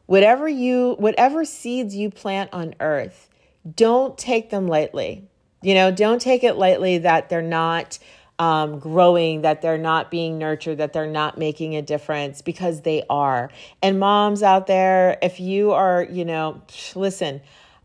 Whatever 0.07 0.49
you 0.49 0.95
whatever 0.97 1.45
seeds 1.45 1.95
you 1.95 2.09
plant 2.09 2.49
on 2.51 2.73
earth, 2.79 3.29
don't 3.75 4.17
take 4.17 4.49
them 4.49 4.67
lightly. 4.67 5.29
You 5.61 5.75
know, 5.75 5.91
don't 5.91 6.19
take 6.19 6.43
it 6.43 6.55
lightly 6.55 6.97
that 6.97 7.29
they're 7.29 7.43
not 7.43 7.99
um, 8.39 8.79
growing, 8.79 9.43
that 9.43 9.61
they're 9.61 9.77
not 9.77 10.09
being 10.09 10.39
nurtured, 10.39 10.79
that 10.79 10.93
they're 10.93 11.05
not 11.05 11.37
making 11.37 11.75
a 11.75 11.83
difference 11.83 12.41
because 12.41 12.81
they 12.81 13.03
are. 13.07 13.51
And 13.83 13.99
moms 13.99 14.41
out 14.41 14.65
there, 14.65 15.19
if 15.21 15.39
you 15.39 15.73
are, 15.73 16.07
you 16.09 16.25
know, 16.25 16.63
listen, 16.95 17.39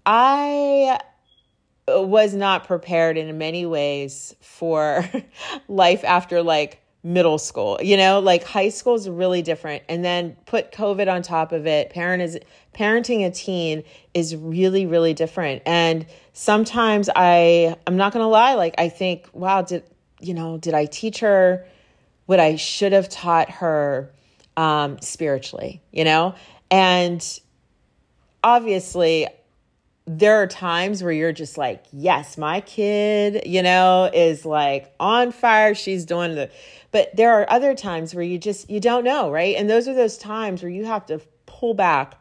I 0.07 0.99
was 2.09 2.35
not 2.35 2.67
prepared 2.67 3.17
in 3.17 3.39
many 3.39 3.67
ways 3.67 4.35
for 4.41 5.09
life 5.69 6.05
after 6.05 6.43
like 6.43 6.83
middle 7.03 7.39
school. 7.39 7.79
You 7.83 7.97
know, 7.97 8.21
like 8.21 8.45
high 8.45 8.69
school 8.69 8.95
is 8.95 9.09
really 9.09 9.43
different. 9.43 9.83
And 9.89 10.05
then 10.05 10.37
put 10.47 10.73
COVID 10.73 11.11
on 11.11 11.23
top 11.23 11.53
of 11.53 11.67
it. 11.67 11.91
Parent 11.91 12.23
is 12.23 12.39
parenting 12.75 13.27
a 13.27 13.31
teen 13.31 13.85
is 14.15 14.37
really, 14.37 14.87
really 14.87 15.15
different. 15.15 15.63
And 15.67 16.07
sometimes 16.33 17.09
I 17.15 17.77
I'm 17.87 17.97
not 17.97 18.13
gonna 18.13 18.29
lie, 18.29 18.55
like 18.55 18.75
I 18.79 18.89
think, 18.89 19.29
wow, 19.33 19.63
did 19.63 19.85
you 20.21 20.35
know, 20.35 20.59
did 20.59 20.75
I 20.75 20.87
teach 20.87 21.21
her 21.21 21.67
what 22.27 22.41
I 22.41 22.57
should 22.57 22.93
have 22.93 23.09
taught 23.09 23.51
her 23.51 24.13
um 24.57 25.01
spiritually, 25.01 25.83
you 25.93 26.05
know? 26.05 26.35
And 26.71 27.25
obviously 28.43 29.27
there 30.09 30.43
are 30.43 30.47
times 30.47 31.03
where 31.03 31.13
you're 31.13 31.33
just 31.33 31.59
like, 31.59 31.85
yes, 31.93 32.39
my 32.39 32.63
kid, 32.63 33.43
you 33.45 33.63
know, 33.63 34.11
is 34.13 34.47
like 34.47 34.95
on 34.99 35.33
fire. 35.33 35.75
She's 35.75 36.07
doing 36.07 36.35
the, 36.35 36.51
but 36.91 37.15
there 37.15 37.35
are 37.35 37.51
other 37.51 37.75
times 37.75 38.15
where 38.15 38.25
you 38.25 38.39
just, 38.39 38.71
you 38.71 38.81
don't 38.81 39.05
know, 39.05 39.31
right? 39.31 39.55
And 39.57 39.69
those 39.69 39.87
are 39.87 39.95
those 39.95 40.17
times 40.17 40.63
where 40.63 40.71
you 40.71 40.87
have 40.87 41.05
to 41.07 41.21
pull 41.45 41.75
back 41.75 42.15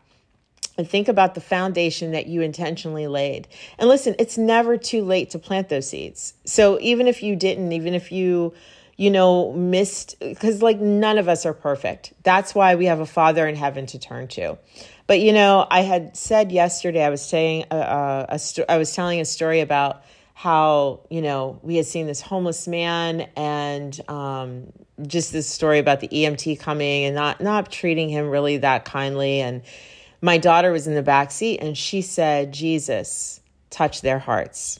and 0.77 0.87
think 0.87 1.07
about 1.07 1.33
the 1.33 1.41
foundation 1.41 2.11
that 2.11 2.27
you 2.27 2.41
intentionally 2.41 3.07
laid. 3.07 3.47
And 3.79 3.87
listen, 3.87 4.15
it's 4.19 4.37
never 4.37 4.77
too 4.77 5.03
late 5.03 5.29
to 5.31 5.39
plant 5.39 5.69
those 5.69 5.89
seeds. 5.89 6.33
So 6.45 6.77
even 6.81 7.07
if 7.07 7.23
you 7.23 7.35
didn't, 7.35 7.71
even 7.71 7.93
if 7.93 8.11
you, 8.11 8.53
you 8.97 9.09
know, 9.09 9.53
missed, 9.53 10.19
because 10.19 10.61
like 10.61 10.79
none 10.79 11.17
of 11.17 11.27
us 11.27 11.45
are 11.45 11.53
perfect. 11.53 12.13
That's 12.23 12.53
why 12.53 12.75
we 12.75 12.85
have 12.85 12.99
a 12.99 13.05
father 13.05 13.47
in 13.47 13.55
heaven 13.55 13.85
to 13.87 13.99
turn 13.99 14.27
to. 14.29 14.57
But 15.07 15.21
you 15.21 15.31
know, 15.31 15.65
I 15.71 15.81
had 15.81 16.15
said 16.17 16.51
yesterday, 16.51 17.03
I 17.03 17.09
was 17.09 17.21
saying, 17.21 17.65
uh, 17.71 17.75
uh, 17.75 18.37
I 18.69 18.77
was 18.77 18.93
telling 18.93 19.21
a 19.21 19.25
story 19.25 19.61
about 19.61 20.03
how 20.33 20.99
you 21.09 21.19
know 21.19 21.59
we 21.63 21.77
had 21.77 21.85
seen 21.87 22.05
this 22.05 22.21
homeless 22.21 22.67
man 22.67 23.21
and 23.35 23.99
um, 24.07 24.71
just 25.07 25.31
this 25.31 25.47
story 25.47 25.79
about 25.79 25.99
the 25.99 26.09
EMT 26.09 26.59
coming 26.59 27.05
and 27.05 27.15
not 27.15 27.41
not 27.41 27.71
treating 27.71 28.09
him 28.09 28.29
really 28.29 28.57
that 28.57 28.85
kindly. 28.85 29.39
And 29.39 29.63
my 30.21 30.37
daughter 30.37 30.71
was 30.71 30.85
in 30.85 30.93
the 30.93 31.01
back 31.01 31.31
seat 31.31 31.59
and 31.61 31.77
she 31.77 32.01
said, 32.01 32.51
"Jesus, 32.51 33.39
touch 33.69 34.01
their 34.01 34.19
hearts." 34.19 34.79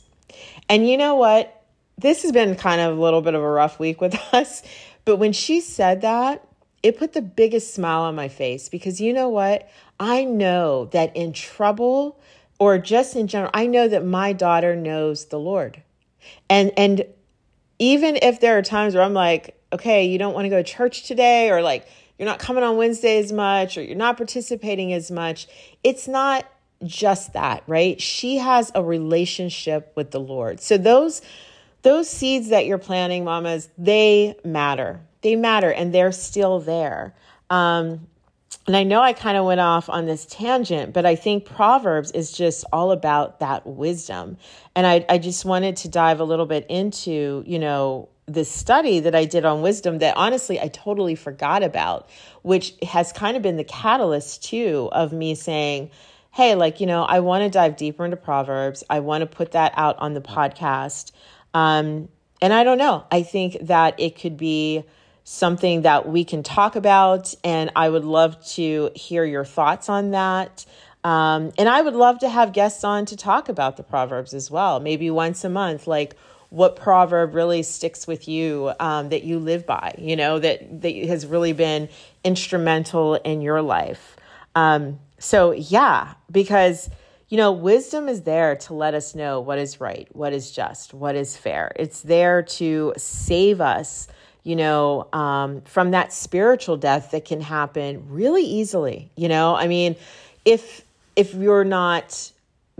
And 0.68 0.88
you 0.88 0.98
know 0.98 1.16
what? 1.16 1.54
This 1.96 2.22
has 2.22 2.30
been 2.30 2.54
kind 2.54 2.80
of 2.80 2.96
a 2.96 3.00
little 3.00 3.22
bit 3.22 3.34
of 3.34 3.42
a 3.42 3.50
rough 3.50 3.80
week 3.80 4.00
with 4.00 4.14
us, 4.32 4.62
but 5.06 5.16
when 5.16 5.32
she 5.32 5.60
said 5.60 6.02
that, 6.02 6.46
it 6.82 6.98
put 6.98 7.12
the 7.12 7.22
biggest 7.22 7.74
smile 7.74 8.02
on 8.02 8.14
my 8.14 8.28
face 8.28 8.68
because 8.68 9.00
you 9.00 9.12
know 9.12 9.28
what? 9.28 9.68
I 10.00 10.24
know 10.24 10.86
that 10.86 11.14
in 11.16 11.32
trouble 11.32 12.20
or 12.58 12.78
just 12.78 13.16
in 13.16 13.26
general, 13.26 13.50
I 13.54 13.66
know 13.66 13.88
that 13.88 14.04
my 14.04 14.32
daughter 14.32 14.74
knows 14.74 15.26
the 15.26 15.38
Lord. 15.38 15.82
And 16.48 16.72
and 16.76 17.04
even 17.78 18.16
if 18.16 18.40
there 18.40 18.58
are 18.58 18.62
times 18.62 18.94
where 18.94 19.04
I'm 19.04 19.14
like, 19.14 19.60
okay, 19.72 20.06
you 20.06 20.18
don't 20.18 20.34
want 20.34 20.46
to 20.46 20.50
go 20.50 20.56
to 20.56 20.64
church 20.64 21.04
today 21.04 21.50
or 21.50 21.62
like 21.62 21.86
you're 22.18 22.26
not 22.26 22.38
coming 22.38 22.64
on 22.64 22.76
Wednesday 22.76 23.18
as 23.18 23.32
much 23.32 23.78
or 23.78 23.82
you're 23.82 23.96
not 23.96 24.16
participating 24.16 24.92
as 24.92 25.10
much, 25.10 25.46
it's 25.84 26.08
not 26.08 26.44
just 26.84 27.32
that, 27.32 27.62
right? 27.66 28.00
She 28.00 28.38
has 28.38 28.72
a 28.74 28.82
relationship 28.82 29.92
with 29.94 30.10
the 30.10 30.20
Lord. 30.20 30.60
So 30.60 30.78
those 30.78 31.22
those 31.82 32.10
seeds 32.10 32.48
that 32.48 32.66
you're 32.66 32.78
planting, 32.78 33.24
mamas, 33.24 33.68
they 33.78 34.36
matter. 34.44 35.00
They 35.22 35.36
matter 35.36 35.70
and 35.72 35.94
they're 35.94 36.12
still 36.12 36.58
there. 36.60 37.14
Um, 37.50 38.08
and 38.68 38.76
I 38.76 38.82
know 38.82 39.00
I 39.00 39.14
kind 39.14 39.38
of 39.38 39.46
went 39.46 39.60
off 39.60 39.88
on 39.88 40.04
this 40.04 40.26
tangent, 40.26 40.92
but 40.92 41.06
I 41.06 41.16
think 41.16 41.46
Proverbs 41.46 42.10
is 42.10 42.30
just 42.30 42.66
all 42.70 42.92
about 42.92 43.40
that 43.40 43.66
wisdom. 43.66 44.36
And 44.76 44.86
I, 44.86 45.06
I 45.08 45.16
just 45.16 45.46
wanted 45.46 45.76
to 45.76 45.88
dive 45.88 46.20
a 46.20 46.24
little 46.24 46.44
bit 46.44 46.66
into, 46.68 47.42
you 47.46 47.58
know, 47.58 48.10
this 48.26 48.50
study 48.50 49.00
that 49.00 49.14
I 49.14 49.24
did 49.24 49.46
on 49.46 49.62
wisdom 49.62 50.00
that 50.00 50.18
honestly 50.18 50.60
I 50.60 50.68
totally 50.68 51.14
forgot 51.14 51.62
about, 51.62 52.10
which 52.42 52.74
has 52.82 53.10
kind 53.10 53.38
of 53.38 53.42
been 53.42 53.56
the 53.56 53.64
catalyst 53.64 54.44
too 54.44 54.90
of 54.92 55.14
me 55.14 55.34
saying, 55.34 55.90
hey, 56.30 56.54
like, 56.54 56.78
you 56.78 56.86
know, 56.86 57.04
I 57.04 57.20
want 57.20 57.44
to 57.44 57.48
dive 57.48 57.74
deeper 57.74 58.04
into 58.04 58.18
Proverbs. 58.18 58.84
I 58.90 59.00
want 59.00 59.22
to 59.22 59.26
put 59.26 59.52
that 59.52 59.72
out 59.76 59.96
on 59.98 60.12
the 60.12 60.20
podcast. 60.20 61.12
Um, 61.54 62.10
and 62.42 62.52
I 62.52 62.64
don't 62.64 62.76
know, 62.76 63.06
I 63.10 63.22
think 63.22 63.56
that 63.62 63.98
it 63.98 64.20
could 64.20 64.36
be 64.36 64.84
something 65.30 65.82
that 65.82 66.08
we 66.08 66.24
can 66.24 66.42
talk 66.42 66.74
about. 66.74 67.34
And 67.44 67.70
I 67.76 67.90
would 67.90 68.06
love 68.06 68.42
to 68.52 68.90
hear 68.94 69.26
your 69.26 69.44
thoughts 69.44 69.90
on 69.90 70.12
that. 70.12 70.64
Um, 71.04 71.52
and 71.58 71.68
I 71.68 71.82
would 71.82 71.94
love 71.94 72.20
to 72.20 72.30
have 72.30 72.54
guests 72.54 72.82
on 72.82 73.04
to 73.06 73.16
talk 73.16 73.50
about 73.50 73.76
the 73.76 73.82
Proverbs 73.82 74.32
as 74.32 74.50
well, 74.50 74.80
maybe 74.80 75.10
once 75.10 75.44
a 75.44 75.50
month, 75.50 75.86
like 75.86 76.16
what 76.48 76.76
proverb 76.76 77.34
really 77.34 77.62
sticks 77.62 78.06
with 78.06 78.26
you 78.26 78.72
um, 78.80 79.10
that 79.10 79.22
you 79.22 79.38
live 79.38 79.66
by, 79.66 79.94
you 79.98 80.16
know, 80.16 80.38
that, 80.38 80.80
that 80.80 80.94
has 80.94 81.26
really 81.26 81.52
been 81.52 81.90
instrumental 82.24 83.16
in 83.16 83.42
your 83.42 83.60
life. 83.60 84.16
Um, 84.54 84.98
so, 85.18 85.50
yeah, 85.50 86.14
because, 86.30 86.88
you 87.28 87.36
know, 87.36 87.52
wisdom 87.52 88.08
is 88.08 88.22
there 88.22 88.56
to 88.56 88.72
let 88.72 88.94
us 88.94 89.14
know 89.14 89.40
what 89.40 89.58
is 89.58 89.78
right, 89.78 90.08
what 90.12 90.32
is 90.32 90.50
just, 90.50 90.94
what 90.94 91.14
is 91.14 91.36
fair. 91.36 91.70
It's 91.76 92.00
there 92.00 92.42
to 92.42 92.94
save 92.96 93.60
us 93.60 94.08
you 94.48 94.56
know, 94.56 95.06
um, 95.12 95.60
from 95.60 95.90
that 95.90 96.10
spiritual 96.10 96.78
death 96.78 97.10
that 97.10 97.26
can 97.26 97.42
happen 97.42 98.06
really 98.08 98.44
easily. 98.44 99.10
You 99.14 99.28
know, 99.28 99.54
I 99.54 99.68
mean, 99.68 99.94
if 100.46 100.86
if 101.16 101.34
you're 101.34 101.64
not 101.64 102.32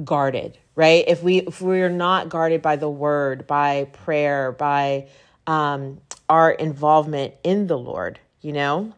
guarded, 0.02 0.56
right? 0.76 1.04
If 1.06 1.22
we 1.22 1.42
if 1.42 1.60
we're 1.60 1.90
not 1.90 2.30
guarded 2.30 2.62
by 2.62 2.76
the 2.76 2.88
word, 2.88 3.46
by 3.46 3.84
prayer, 3.92 4.52
by 4.52 5.08
um, 5.46 6.00
our 6.30 6.50
involvement 6.52 7.34
in 7.44 7.66
the 7.66 7.76
Lord, 7.76 8.18
you 8.40 8.54
know? 8.54 8.94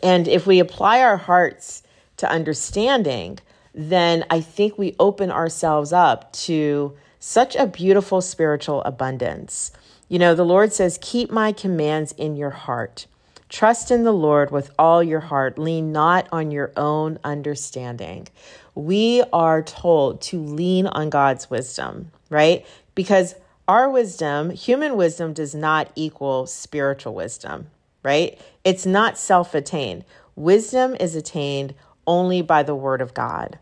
And 0.00 0.28
if 0.28 0.46
we 0.46 0.60
apply 0.60 1.00
our 1.00 1.16
hearts 1.16 1.82
to 2.18 2.30
understanding, 2.30 3.40
then 3.74 4.24
I 4.30 4.40
think 4.40 4.78
we 4.78 4.94
open 5.00 5.32
ourselves 5.32 5.92
up 5.92 6.32
to 6.44 6.96
such 7.18 7.56
a 7.56 7.66
beautiful 7.66 8.20
spiritual 8.20 8.82
abundance. 8.84 9.72
You 10.08 10.18
know, 10.18 10.34
the 10.34 10.44
Lord 10.44 10.72
says, 10.72 10.98
Keep 11.02 11.30
my 11.30 11.52
commands 11.52 12.12
in 12.12 12.36
your 12.36 12.50
heart. 12.50 13.06
Trust 13.48 13.90
in 13.90 14.04
the 14.04 14.12
Lord 14.12 14.50
with 14.50 14.70
all 14.78 15.02
your 15.02 15.20
heart. 15.20 15.58
Lean 15.58 15.92
not 15.92 16.28
on 16.32 16.50
your 16.50 16.72
own 16.76 17.18
understanding. 17.24 18.28
We 18.74 19.22
are 19.32 19.62
told 19.62 20.20
to 20.22 20.40
lean 20.42 20.86
on 20.86 21.10
God's 21.10 21.50
wisdom, 21.50 22.10
right? 22.30 22.64
Because 22.94 23.34
our 23.66 23.90
wisdom, 23.90 24.50
human 24.50 24.96
wisdom, 24.96 25.32
does 25.34 25.54
not 25.54 25.90
equal 25.94 26.46
spiritual 26.46 27.14
wisdom, 27.14 27.66
right? 28.02 28.38
It's 28.64 28.86
not 28.86 29.18
self 29.18 29.54
attained. 29.54 30.04
Wisdom 30.36 30.96
is 30.98 31.14
attained 31.14 31.74
only 32.06 32.40
by 32.40 32.62
the 32.62 32.74
word 32.74 33.02
of 33.02 33.12
God. 33.12 33.58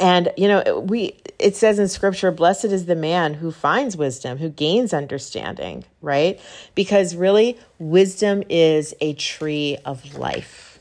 And 0.00 0.32
you 0.36 0.48
know, 0.48 0.84
we 0.86 1.18
it 1.38 1.56
says 1.56 1.78
in 1.78 1.88
scripture, 1.88 2.30
blessed 2.30 2.66
is 2.66 2.86
the 2.86 2.96
man 2.96 3.34
who 3.34 3.50
finds 3.50 3.96
wisdom, 3.96 4.38
who 4.38 4.48
gains 4.48 4.92
understanding, 4.92 5.84
right? 6.00 6.40
Because 6.74 7.14
really 7.14 7.58
wisdom 7.78 8.42
is 8.48 8.94
a 9.00 9.14
tree 9.14 9.78
of 9.84 10.16
life. 10.16 10.78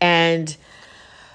And 0.00 0.54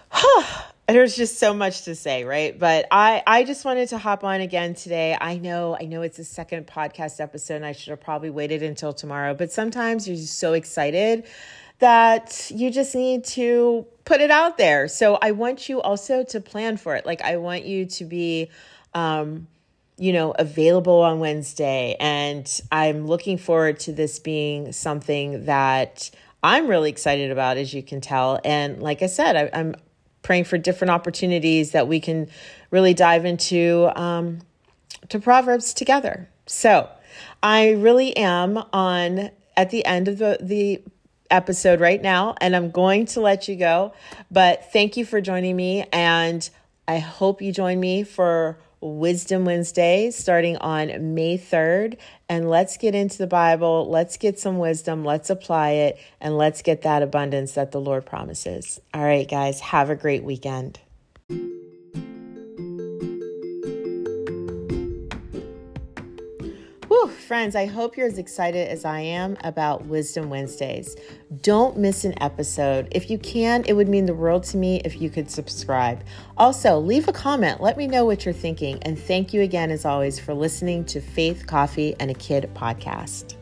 huh, 0.09 0.63
there's 0.87 1.15
just 1.15 1.37
so 1.37 1.53
much 1.53 1.83
to 1.83 1.95
say, 1.95 2.23
right? 2.23 2.57
But 2.57 2.87
I 2.91 3.21
I 3.27 3.43
just 3.43 3.65
wanted 3.65 3.89
to 3.89 3.97
hop 3.97 4.23
on 4.23 4.41
again 4.41 4.73
today. 4.73 5.17
I 5.19 5.37
know 5.37 5.77
I 5.79 5.85
know 5.85 6.01
it's 6.01 6.19
a 6.19 6.23
second 6.23 6.67
podcast 6.67 7.19
episode 7.19 7.55
and 7.55 7.65
I 7.65 7.73
should 7.73 7.91
have 7.91 8.01
probably 8.01 8.29
waited 8.29 8.63
until 8.63 8.93
tomorrow, 8.93 9.33
but 9.33 9.51
sometimes 9.51 10.07
you're 10.07 10.17
just 10.17 10.39
so 10.39 10.53
excited 10.53 11.25
that 11.79 12.51
you 12.53 12.71
just 12.71 12.95
need 12.95 13.23
to 13.23 13.85
put 14.05 14.21
it 14.21 14.31
out 14.31 14.57
there. 14.57 14.87
So 14.87 15.17
I 15.21 15.31
want 15.31 15.69
you 15.69 15.81
also 15.81 16.23
to 16.25 16.39
plan 16.41 16.77
for 16.77 16.95
it. 16.95 17.05
Like 17.05 17.21
I 17.21 17.37
want 17.37 17.65
you 17.65 17.85
to 17.85 18.05
be 18.05 18.49
um 18.93 19.47
you 19.99 20.13
know, 20.13 20.31
available 20.31 21.01
on 21.01 21.19
Wednesday. 21.19 21.95
And 21.99 22.49
I'm 22.71 23.05
looking 23.05 23.37
forward 23.37 23.79
to 23.81 23.91
this 23.91 24.17
being 24.17 24.71
something 24.71 25.45
that 25.45 26.09
I'm 26.41 26.67
really 26.67 26.89
excited 26.89 27.31
about, 27.31 27.57
as 27.57 27.73
you 27.73 27.83
can 27.83 27.99
tell. 27.99 28.39
And 28.45 28.81
like 28.81 29.01
I 29.01 29.07
said, 29.07 29.35
I, 29.35 29.59
am 29.59 29.75
praying 30.21 30.45
for 30.45 30.57
different 30.57 30.91
opportunities 30.91 31.71
that 31.71 31.87
we 31.87 31.99
can 31.99 32.29
really 32.71 32.93
dive 32.93 33.25
into 33.25 33.91
um, 33.95 34.39
to 35.09 35.19
Proverbs 35.19 35.73
together. 35.73 36.29
So 36.45 36.89
I 37.43 37.71
really 37.71 38.15
am 38.15 38.57
on 38.71 39.31
at 39.57 39.69
the 39.69 39.85
end 39.85 40.07
of 40.07 40.17
the, 40.17 40.37
the 40.39 40.81
episode 41.29 41.79
right 41.79 42.01
now, 42.01 42.35
and 42.41 42.55
I'm 42.55 42.71
going 42.71 43.05
to 43.07 43.21
let 43.21 43.47
you 43.47 43.55
go. 43.55 43.93
But 44.31 44.71
thank 44.71 44.97
you 44.97 45.05
for 45.05 45.21
joining 45.21 45.55
me, 45.55 45.85
and 45.91 46.47
I 46.87 46.99
hope 46.99 47.41
you 47.41 47.51
join 47.51 47.79
me 47.79 48.03
for 48.03 48.57
Wisdom 48.81 49.43
Wednesday 49.43 50.09
starting 50.09 50.57
on 50.57 51.13
May 51.13 51.37
3rd. 51.37 51.97
And 52.29 52.49
let's 52.49 52.77
get 52.77 52.95
into 52.95 53.17
the 53.17 53.27
Bible. 53.27 53.89
Let's 53.89 54.17
get 54.17 54.39
some 54.39 54.57
wisdom. 54.57 55.03
Let's 55.03 55.29
apply 55.29 55.71
it. 55.71 55.99
And 56.21 56.37
let's 56.37 56.61
get 56.61 56.83
that 56.83 57.01
abundance 57.01 57.53
that 57.53 57.71
the 57.71 57.81
Lord 57.81 58.05
promises. 58.05 58.79
All 58.93 59.03
right, 59.03 59.27
guys, 59.27 59.59
have 59.59 59.89
a 59.89 59.95
great 59.95 60.23
weekend. 60.23 60.79
Friends, 67.29 67.55
I 67.55 67.67
hope 67.67 67.95
you're 67.95 68.07
as 68.07 68.17
excited 68.17 68.69
as 68.69 68.85
I 68.85 69.01
am 69.01 69.37
about 69.43 69.85
Wisdom 69.85 70.31
Wednesdays. 70.31 70.95
Don't 71.43 71.77
miss 71.77 72.03
an 72.03 72.19
episode. 72.23 72.87
If 72.89 73.11
you 73.11 73.19
can, 73.19 73.63
it 73.67 73.73
would 73.73 73.87
mean 73.87 74.07
the 74.07 74.15
world 74.15 74.45
to 74.45 74.57
me 74.57 74.81
if 74.83 74.99
you 74.99 75.11
could 75.11 75.29
subscribe. 75.29 76.03
Also, 76.39 76.79
leave 76.79 77.07
a 77.07 77.13
comment. 77.13 77.61
Let 77.61 77.77
me 77.77 77.85
know 77.85 78.03
what 78.03 78.25
you're 78.25 78.33
thinking. 78.33 78.81
And 78.81 78.97
thank 78.97 79.31
you 79.31 79.41
again, 79.41 79.69
as 79.69 79.85
always, 79.85 80.19
for 80.19 80.33
listening 80.33 80.85
to 80.85 81.01
Faith, 81.01 81.45
Coffee, 81.45 81.95
and 81.99 82.09
a 82.09 82.15
Kid 82.15 82.49
podcast. 82.55 83.35